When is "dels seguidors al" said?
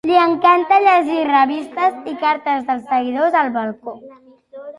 2.71-3.53